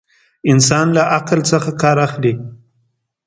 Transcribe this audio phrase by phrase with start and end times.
[0.51, 2.33] انسانان له عقل څخه ڪار اخلي.